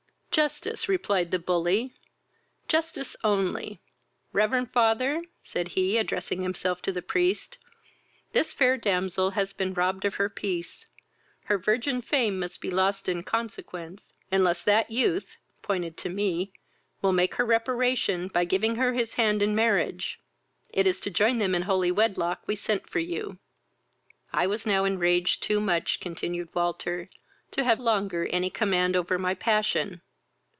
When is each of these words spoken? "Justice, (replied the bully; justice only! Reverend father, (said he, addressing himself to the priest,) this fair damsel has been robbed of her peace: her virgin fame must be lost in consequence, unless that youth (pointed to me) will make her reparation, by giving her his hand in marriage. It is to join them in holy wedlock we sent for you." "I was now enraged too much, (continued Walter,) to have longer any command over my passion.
"Justice, 0.31 0.87
(replied 0.87 1.31
the 1.31 1.39
bully; 1.39 1.93
justice 2.69 3.17
only! 3.21 3.81
Reverend 4.31 4.71
father, 4.71 5.23
(said 5.43 5.67
he, 5.67 5.97
addressing 5.97 6.41
himself 6.41 6.81
to 6.83 6.93
the 6.93 7.01
priest,) 7.01 7.57
this 8.31 8.53
fair 8.53 8.77
damsel 8.77 9.31
has 9.31 9.51
been 9.51 9.73
robbed 9.73 10.05
of 10.05 10.13
her 10.15 10.29
peace: 10.29 10.85
her 11.43 11.57
virgin 11.57 12.01
fame 12.01 12.39
must 12.39 12.61
be 12.61 12.71
lost 12.71 13.09
in 13.09 13.23
consequence, 13.23 14.13
unless 14.31 14.63
that 14.63 14.89
youth 14.89 15.35
(pointed 15.61 15.97
to 15.97 16.07
me) 16.07 16.53
will 17.01 17.11
make 17.11 17.35
her 17.35 17.45
reparation, 17.45 18.29
by 18.29 18.45
giving 18.45 18.77
her 18.77 18.93
his 18.93 19.15
hand 19.15 19.41
in 19.41 19.53
marriage. 19.53 20.17
It 20.69 20.87
is 20.87 21.01
to 21.01 21.09
join 21.11 21.39
them 21.39 21.53
in 21.53 21.63
holy 21.63 21.91
wedlock 21.91 22.47
we 22.47 22.55
sent 22.55 22.89
for 22.89 22.99
you." 22.99 23.37
"I 24.31 24.47
was 24.47 24.65
now 24.65 24.85
enraged 24.85 25.43
too 25.43 25.59
much, 25.59 25.99
(continued 25.99 26.47
Walter,) 26.55 27.09
to 27.51 27.65
have 27.65 27.81
longer 27.81 28.27
any 28.27 28.49
command 28.49 28.95
over 28.95 29.19
my 29.19 29.33
passion. 29.33 29.99